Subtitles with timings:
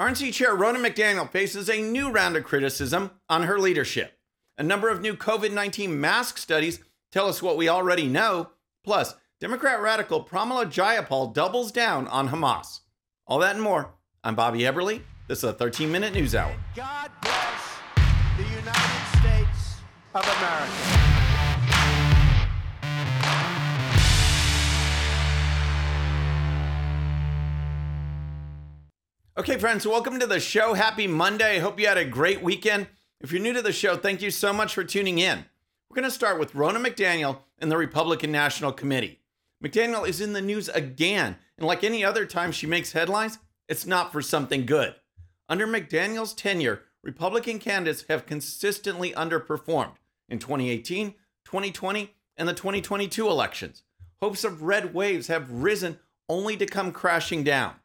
[0.00, 4.18] RNC Chair Ronna McDaniel faces a new round of criticism on her leadership.
[4.56, 6.80] A number of new COVID 19 mask studies
[7.12, 8.48] tell us what we already know.
[8.82, 12.80] Plus, Democrat radical Pramila Jayapal doubles down on Hamas.
[13.26, 13.90] All that and more.
[14.24, 15.02] I'm Bobby Eberle.
[15.28, 16.54] This is a 13 minute news hour.
[16.74, 17.76] God bless
[18.38, 19.82] the United States
[20.14, 21.09] of America.
[29.40, 30.74] Okay, friends, welcome to the show.
[30.74, 31.60] Happy Monday.
[31.60, 32.88] Hope you had a great weekend.
[33.22, 35.46] If you're new to the show, thank you so much for tuning in.
[35.88, 39.20] We're going to start with Ronna McDaniel and the Republican National Committee.
[39.64, 43.86] McDaniel is in the news again, and like any other time she makes headlines, it's
[43.86, 44.94] not for something good.
[45.48, 49.94] Under McDaniel's tenure, Republican candidates have consistently underperformed
[50.28, 51.14] in 2018,
[51.46, 53.84] 2020, and the 2022 elections.
[54.20, 55.98] Hopes of red waves have risen
[56.28, 57.76] only to come crashing down.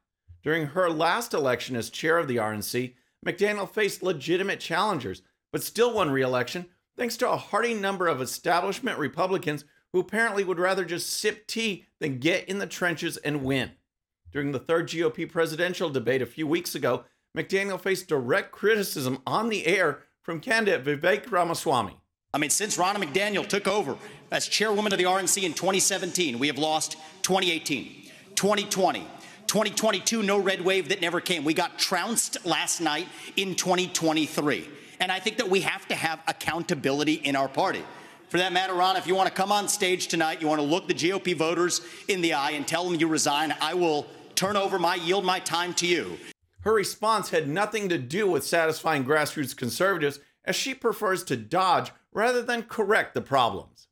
[0.46, 2.94] During her last election as chair of the RNC,
[3.26, 8.22] McDaniel faced legitimate challengers, but still won re election thanks to a hearty number of
[8.22, 13.44] establishment Republicans who apparently would rather just sip tea than get in the trenches and
[13.44, 13.72] win.
[14.32, 19.50] During the third GOP presidential debate a few weeks ago, McDaniel faced direct criticism on
[19.50, 21.98] the air from candidate Vivek Ramaswamy.
[22.36, 23.98] I mean, since Ronna McDaniel took over
[24.32, 29.08] as chairwoman of the RNC in 2017, we have lost 2018, 2020,
[29.48, 31.44] 2022, no red wave that never came.
[31.44, 34.68] We got trounced last night in 2023.
[35.00, 37.84] And I think that we have to have accountability in our party.
[38.30, 40.66] For that matter, Ron, if you want to come on stage tonight, you want to
[40.68, 44.58] look the GOP voters in the eye and tell them you resign, I will turn
[44.58, 46.18] over my, yield my time to you.
[46.62, 51.92] Her response had nothing to do with satisfying grassroots conservatives, as she prefers to dodge
[52.12, 53.88] rather than correct the problems.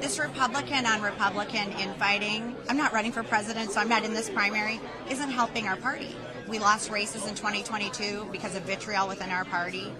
[0.00, 4.28] This Republican on Republican infighting, I'm not running for president, so I'm not in this
[4.28, 6.14] primary, isn't helping our party.
[6.46, 9.90] We lost races in 2022 because of vitriol within our party.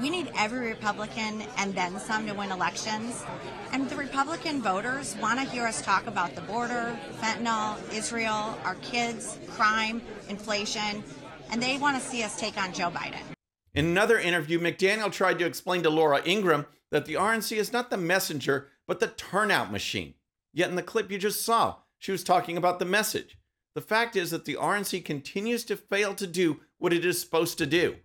[0.00, 3.24] We need every Republican and then some to win elections.
[3.70, 8.74] And the Republican voters want to hear us talk about the border, fentanyl, Israel, our
[8.82, 11.04] kids, crime, inflation,
[11.50, 13.22] and they want to see us take on Joe Biden.
[13.72, 17.90] In another interview, McDaniel tried to explain to Laura Ingraham that the RNC is not
[17.90, 20.14] the messenger, but the turnout machine.
[20.52, 23.38] Yet in the clip you just saw, she was talking about the message.
[23.74, 27.58] The fact is that the RNC continues to fail to do what it is supposed
[27.58, 27.96] to do.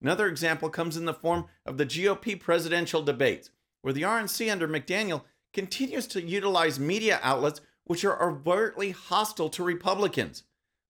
[0.00, 3.50] Another example comes in the form of the GOP presidential debates,
[3.82, 5.22] where the RNC under McDaniel
[5.52, 10.44] continues to utilize media outlets which are overtly hostile to Republicans.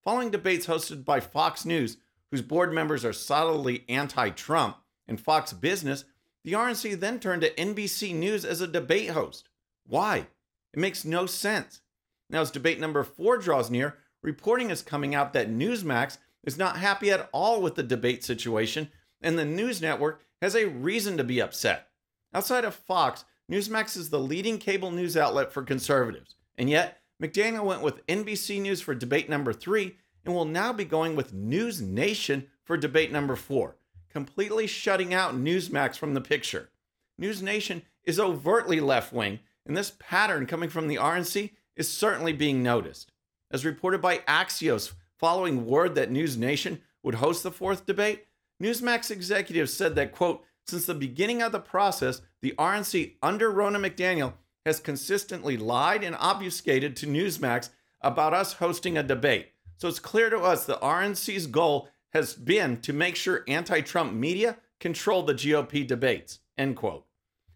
[0.05, 1.97] Following debates hosted by Fox News,
[2.31, 4.77] whose board members are solidly anti Trump,
[5.07, 6.05] and Fox Business,
[6.49, 9.51] the RNC then turned to NBC News as a debate host.
[9.87, 10.29] Why?
[10.73, 11.83] It makes no sense.
[12.31, 16.79] Now, as debate number four draws near, reporting is coming out that Newsmax is not
[16.79, 18.89] happy at all with the debate situation,
[19.21, 21.89] and the news network has a reason to be upset.
[22.33, 27.65] Outside of Fox, Newsmax is the leading cable news outlet for conservatives, and yet McDaniel
[27.65, 31.83] went with NBC News for debate number three and will now be going with News
[31.83, 33.77] Nation for debate number four,
[34.11, 36.71] completely shutting out Newsmax from the picture.
[37.19, 42.33] News Nation is overtly left wing, and this pattern coming from the RNC is certainly
[42.33, 43.13] being noticed.
[43.51, 48.27] As reported by Axios, following word that News Nation would host the fourth debate,
[48.63, 53.79] Newsmax executives said that, quote, since the beginning of the process, the RNC under Ronna
[53.85, 54.35] McDaniel
[54.67, 57.71] has consistently lied and obfuscated to Newsmax
[58.03, 59.53] about us hosting a debate.
[59.79, 64.13] So it's clear to us the RNC's goal has been to make sure anti Trump
[64.13, 66.41] media control the GOP debates.
[66.57, 67.07] End quote.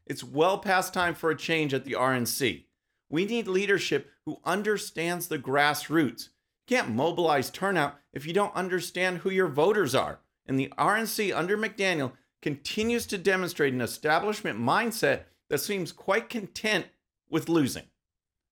[0.06, 2.64] It's well past time for a change at the RNC.
[3.08, 6.28] We need leadership who understands the grassroots.
[6.68, 10.20] You can't mobilize turnout if you don't understand who your voters are.
[10.46, 16.86] And the RNC under McDaniel continues to demonstrate an establishment mindset that seems quite content
[17.30, 17.84] with losing.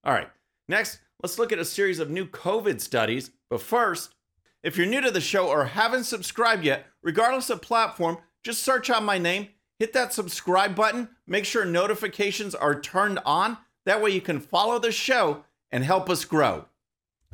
[0.04, 0.30] All right,
[0.68, 3.30] next, let's look at a series of new COVID studies.
[3.48, 4.14] But first,
[4.62, 8.90] if you're new to the show or haven't subscribed yet, regardless of platform, just search
[8.90, 9.48] out my name,
[9.78, 13.56] hit that subscribe button, make sure notifications are turned on.
[13.86, 16.66] That way you can follow the show and help us grow.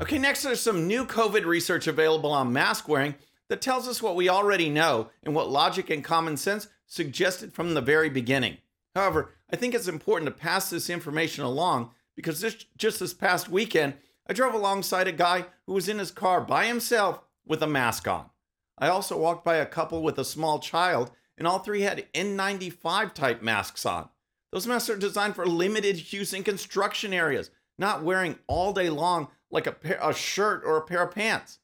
[0.01, 3.15] Okay, next there's some new COVID research available on mask wearing
[3.49, 7.75] that tells us what we already know and what logic and common sense suggested from
[7.75, 8.59] the very beginning.
[8.95, 13.49] However, I think it's important to pass this information along because this, just this past
[13.49, 13.95] weekend,
[14.29, 18.09] I drove alongside a guy who was in his car by himself with a mask
[18.09, 18.31] on.
[18.79, 23.15] I also walked by a couple with a small child, and all three had N95
[23.15, 24.09] type masks on.
[24.53, 29.29] Those masks are designed for limited use in construction areas, not wearing all day long
[29.51, 31.59] like a, pair, a shirt or a pair of pants.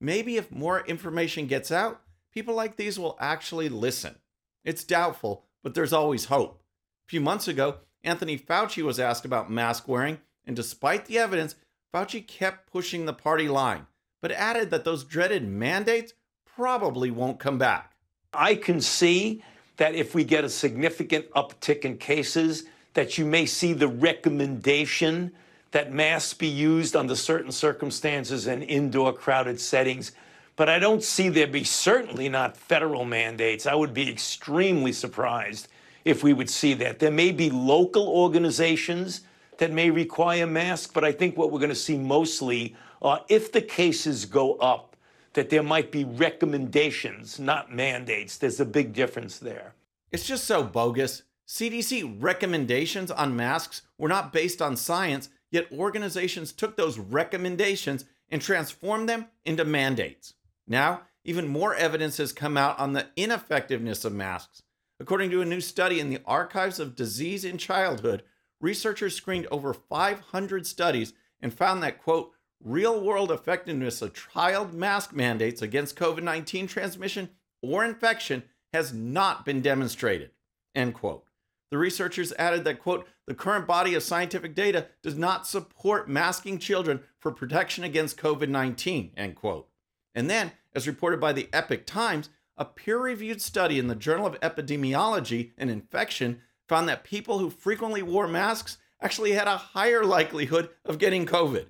[0.00, 2.00] Maybe if more information gets out,
[2.32, 4.16] people like these will actually listen.
[4.64, 6.62] It's doubtful, but there's always hope.
[7.06, 11.54] A few months ago, Anthony Fauci was asked about mask wearing, and despite the evidence,
[11.92, 13.86] Fauci kept pushing the party line,
[14.20, 16.12] but added that those dreaded mandates
[16.44, 17.92] probably won't come back.
[18.34, 19.42] I can see
[19.78, 25.32] that if we get a significant uptick in cases, that you may see the recommendation
[25.70, 30.12] that masks be used under certain circumstances in indoor crowded settings.
[30.56, 33.66] But I don't see there be certainly not federal mandates.
[33.66, 35.68] I would be extremely surprised
[36.04, 36.98] if we would see that.
[36.98, 39.22] There may be local organizations
[39.58, 43.52] that may require masks, but I think what we're going to see mostly are if
[43.52, 44.96] the cases go up,
[45.34, 48.38] that there might be recommendations, not mandates.
[48.38, 49.74] There's a big difference there.
[50.10, 51.22] It's just so bogus.
[51.46, 58.42] CDC recommendations on masks were not based on science, yet organizations took those recommendations and
[58.42, 60.34] transformed them into mandates.
[60.66, 64.62] Now, even more evidence has come out on the ineffectiveness of masks.
[65.00, 68.22] According to a new study in the Archives of Disease in Childhood,
[68.60, 72.32] researchers screened over 500 studies and found that, quote,
[72.62, 77.30] real world effectiveness of child mask mandates against COVID 19 transmission
[77.62, 80.30] or infection has not been demonstrated,
[80.74, 81.24] end quote.
[81.70, 86.58] The researchers added that, quote, the current body of scientific data does not support masking
[86.58, 89.68] children for protection against COVID 19, end quote.
[90.14, 94.26] And then, as reported by the Epoch Times, a peer reviewed study in the Journal
[94.26, 100.04] of Epidemiology and Infection found that people who frequently wore masks actually had a higher
[100.04, 101.66] likelihood of getting COVID.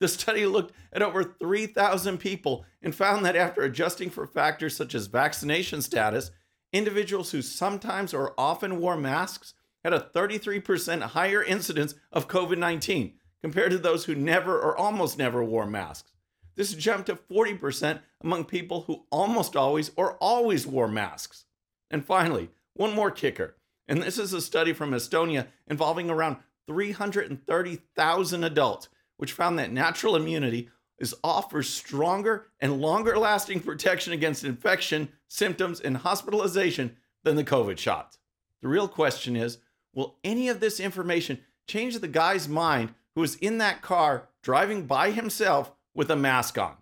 [0.00, 4.94] The study looked at over 3,000 people and found that after adjusting for factors such
[4.94, 6.30] as vaccination status,
[6.72, 9.54] individuals who sometimes or often wore masks
[9.84, 15.18] had a 33% higher incidence of COVID 19 compared to those who never or almost
[15.18, 16.12] never wore masks.
[16.56, 21.44] This jumped to 40% among people who almost always or always wore masks.
[21.90, 23.56] And finally, one more kicker,
[23.90, 26.36] and this is a study from Estonia involving around
[26.68, 30.70] 330,000 adults, which found that natural immunity
[31.00, 37.78] is offers stronger and longer lasting protection against infection, symptoms, and hospitalization than the COVID
[37.78, 38.18] shots.
[38.62, 39.58] The real question is
[39.92, 44.86] will any of this information change the guy's mind who was in that car driving
[44.86, 46.76] by himself with a mask on?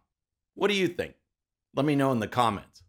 [0.54, 1.14] What do you think?
[1.74, 2.82] Let me know in the comments.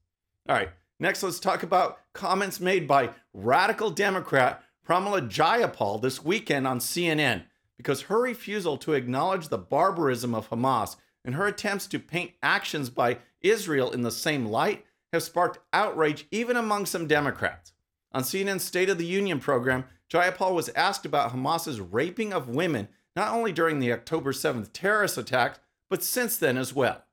[0.50, 6.68] All right, next let's talk about comments made by radical Democrat Pramila Jayapal this weekend
[6.68, 7.44] on CNN
[7.78, 12.90] because her refusal to acknowledge the barbarism of Hamas and her attempts to paint actions
[12.90, 17.74] by Israel in the same light have sparked outrage even among some Democrats.
[18.12, 22.88] On CNN's State of the Union program, Jayapal was asked about Hamas's raping of women
[23.16, 25.60] not only during the October 7th terrorist attacks,
[25.90, 27.04] but since then as well.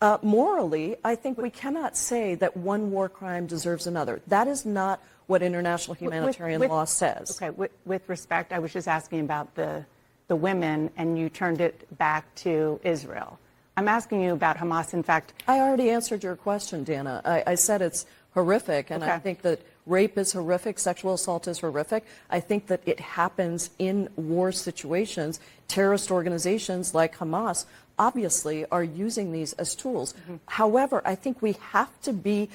[0.00, 4.22] Uh, morally, I think we cannot say that one war crime deserves another.
[4.28, 7.36] That is not what international humanitarian with, with, law says.
[7.36, 9.84] Okay, with, with, respect, I was just asking about the,
[10.28, 13.38] the women, and you turned it back to Israel.
[13.76, 14.94] I'm asking you about Hamas.
[14.94, 17.20] In fact, I already answered your question, Dana.
[17.24, 19.12] I, I said it's horrific, and okay.
[19.12, 22.04] I think that rape is horrific, sexual assault is horrific.
[22.30, 25.40] I think that it happens in war situations.
[25.68, 27.66] Terrorist organizations like Hamas
[27.98, 30.14] obviously are using these as tools.
[30.14, 30.36] Mm-hmm.
[30.46, 32.48] However, I think we have to be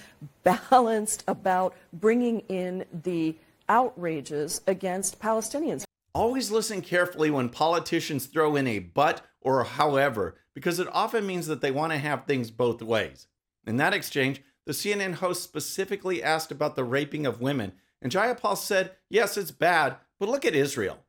[0.43, 3.35] balanced about bringing in the
[3.69, 5.83] outrages against Palestinians.
[6.13, 11.27] Always listen carefully when politicians throw in a but or a however, because it often
[11.27, 13.27] means that they want to have things both ways.
[13.67, 18.57] In that exchange, the CNN host specifically asked about the raping of women, and Jayapal
[18.57, 20.99] said, Yes, it's bad, but look at Israel.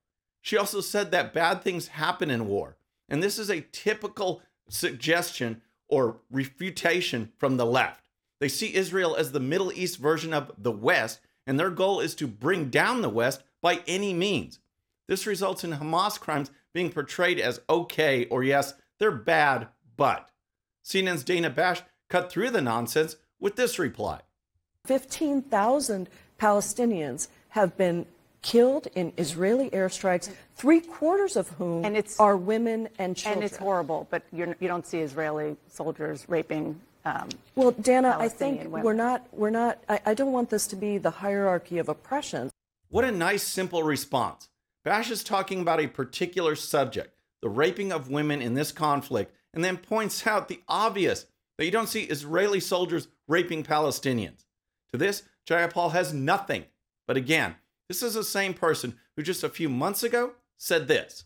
[0.41, 2.77] She also said that bad things happen in war,
[3.09, 8.09] and this is a typical suggestion or refutation from the left.
[8.41, 12.15] They see Israel as the Middle East version of the West, and their goal is
[12.17, 14.59] to bring down the West by any means.
[15.09, 20.31] This results in Hamas crimes being portrayed as okay or yes, they're bad, but.
[20.85, 24.19] CNN's Dana Bash cut through the nonsense with this reply
[24.87, 26.09] 15,000
[26.41, 28.05] Palestinians have been
[28.43, 33.45] killed in Israeli airstrikes, three quarters of whom and it's, are women and children.
[33.45, 36.81] And it's horrible, but you're, you do not see Israeli soldiers raping.
[37.05, 38.83] Um, well, Dana, I think women.
[38.83, 39.25] we're not.
[39.31, 39.79] We're not.
[39.89, 42.51] I, I don't want this to be the hierarchy of oppression.
[42.89, 44.49] What a nice, simple response.
[44.85, 49.63] Bash is talking about a particular subject, the raping of women in this conflict, and
[49.63, 51.27] then points out the obvious
[51.59, 54.45] that you don't see Israeli soldiers raping Palestinians.
[54.93, 56.65] To this, Jayapal has nothing.
[57.07, 57.57] But again,
[57.89, 61.25] this is the same person who just a few months ago said this.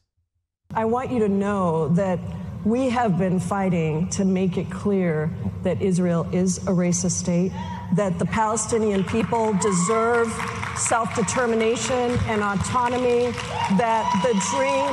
[0.75, 2.19] I want you to know that
[2.65, 5.31] We have been fighting to make it clear
[5.63, 7.53] that Israel is a racist state,
[7.97, 10.31] that the Palestinian people deserve
[10.77, 13.33] self determination and autonomy,
[13.79, 14.93] that the dream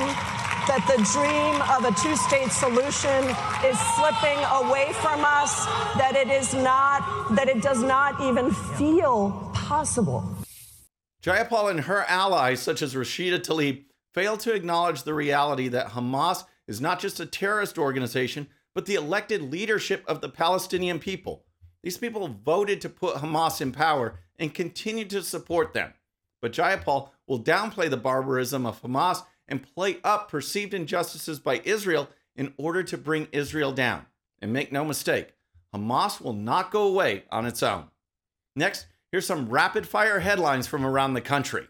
[0.68, 3.24] that the dream of a two state solution
[3.64, 9.50] is slipping away from us, that it is not, that it does not even feel
[9.54, 10.24] possible.
[11.24, 16.44] Jayapal and her allies, such as Rashida Tlaib, fail to acknowledge the reality that Hamas
[16.68, 21.46] is not just a terrorist organization, but the elected leadership of the Palestinian people.
[21.82, 25.94] These people voted to put Hamas in power and continue to support them.
[26.42, 32.10] But Jayapal will downplay the barbarism of Hamas and play up perceived injustices by Israel
[32.36, 34.06] in order to bring Israel down.
[34.40, 35.34] And make no mistake,
[35.74, 37.86] Hamas will not go away on its own.
[38.56, 41.68] Next, here's some rapid fire headlines from around the country.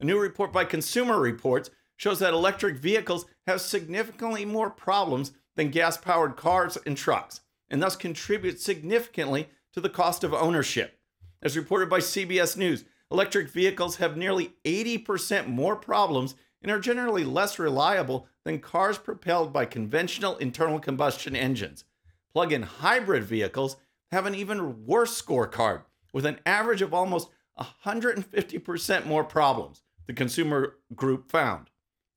[0.00, 5.70] A new report by Consumer Reports shows that electric vehicles have significantly more problems than
[5.70, 7.40] gas powered cars and trucks,
[7.70, 10.98] and thus contribute significantly to the cost of ownership.
[11.42, 16.34] As reported by CBS News, electric vehicles have nearly 80% more problems
[16.66, 21.84] and are generally less reliable than cars propelled by conventional internal combustion engines.
[22.32, 23.76] Plug in hybrid vehicles
[24.10, 25.82] have an even worse scorecard,
[26.12, 31.70] with an average of almost 150% more problems, the consumer group found.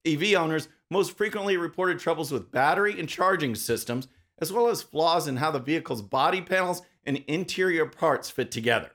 [0.04, 4.08] EV owners most frequently reported troubles with battery and charging systems,
[4.40, 8.90] as well as flaws in how the vehicle's body panels and interior parts fit together.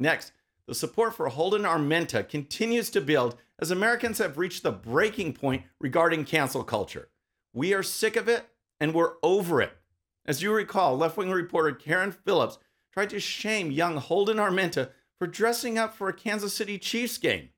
[0.00, 0.32] Next,
[0.70, 5.64] the support for Holden Armenta continues to build as Americans have reached the breaking point
[5.80, 7.08] regarding cancel culture.
[7.52, 8.46] We are sick of it
[8.78, 9.76] and we're over it.
[10.24, 12.58] As you recall, left wing reporter Carron Phillips
[12.92, 17.48] tried to shame young Holden Armenta for dressing up for a Kansas City Chiefs game.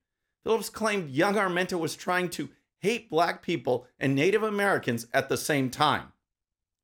[0.42, 5.37] Phillips claimed young Armenta was trying to hate black people and Native Americans at the
[5.37, 6.14] same time.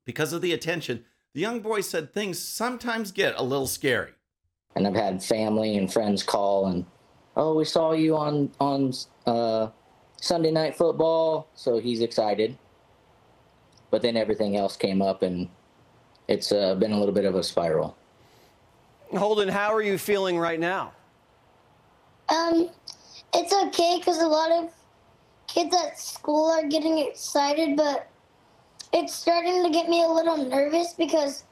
[0.04, 4.12] Because of the attention, the young boy said things sometimes get a little scary.
[4.74, 6.84] And I've had family and friends call and
[7.38, 8.92] oh, we saw you on on
[9.26, 9.68] uh,
[10.20, 12.58] Sunday night football, so he's excited.
[13.90, 15.48] But then everything else came up, and
[16.26, 17.96] it's uh, been a little bit of a spiral.
[19.16, 20.92] Holden, how are you feeling right now?
[22.28, 22.68] Um,
[23.32, 24.70] it's okay because a lot of
[25.46, 28.10] kids at school are getting excited, but
[28.92, 31.44] it's starting to get me a little nervous because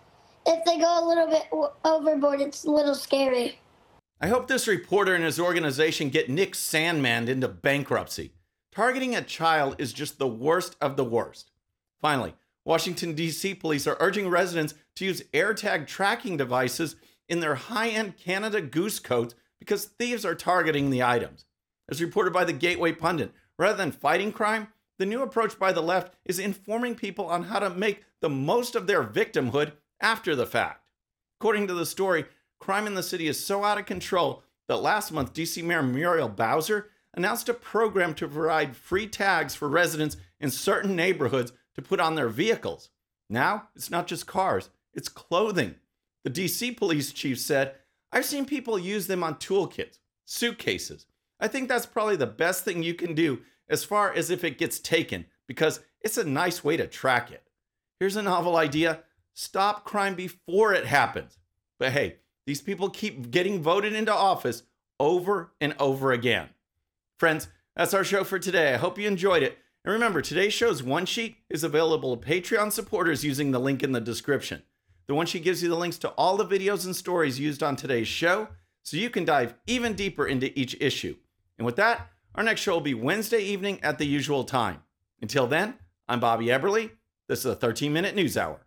[0.46, 1.48] if they go a little bit
[1.84, 3.58] overboard, it's a little scary.
[4.20, 8.32] I hope this reporter and his organization get Nick Sandmann into bankruptcy.
[8.72, 11.50] Targeting a child is just the worst of the worst.
[12.00, 12.34] Finally,
[12.64, 13.54] Washington, D.C.
[13.54, 16.96] police are urging residents to use AirTag tracking devices
[17.28, 21.44] in their high end Canada Goose coats because thieves are targeting the items.
[21.88, 25.82] As reported by the Gateway Pundit, rather than fighting crime, the new approach by the
[25.82, 30.46] left is informing people on how to make the most of their victimhood after the
[30.46, 30.82] fact.
[31.40, 32.24] According to the story,
[32.58, 36.28] crime in the city is so out of control that last month DC Mayor Muriel
[36.28, 42.00] Bowser announced a program to provide free tags for residents in certain neighborhoods to put
[42.00, 42.90] on their vehicles.
[43.28, 45.76] Now, it's not just cars, it's clothing.
[46.24, 47.74] The DC police chief said,
[48.12, 51.06] I've seen people use them on toolkits, suitcases.
[51.40, 54.58] I think that's probably the best thing you can do as far as if it
[54.58, 57.42] gets taken, because it's a nice way to track it.
[57.98, 59.00] Here's a novel idea
[59.36, 61.38] stop crime before it happens.
[61.78, 62.16] But hey,
[62.46, 64.62] these people keep getting voted into office
[64.98, 66.48] over and over again.
[67.18, 68.72] Friends, that's our show for today.
[68.72, 69.58] I hope you enjoyed it.
[69.84, 73.92] And remember, today's show's one sheet is available to Patreon supporters using the link in
[73.92, 74.62] the description.
[75.06, 77.76] The one sheet gives you the links to all the videos and stories used on
[77.76, 78.48] today's show,
[78.82, 81.14] so you can dive even deeper into each issue.
[81.58, 84.82] And with that, our next show will be Wednesday evening at the usual time.
[85.20, 85.74] Until then,
[86.08, 86.90] I'm Bobby Eberle.
[87.28, 88.65] This is a 13 minute news hour.